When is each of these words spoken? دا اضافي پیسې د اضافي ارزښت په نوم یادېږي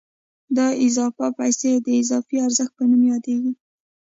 دا 0.55 0.67
اضافي 0.85 1.27
پیسې 1.39 1.71
د 1.85 1.87
اضافي 2.01 2.37
ارزښت 2.47 2.71
په 2.77 2.83
نوم 2.89 3.01
یادېږي 3.13 3.51